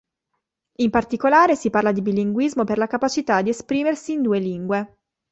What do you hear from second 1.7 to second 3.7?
di bilinguismo per la capacità di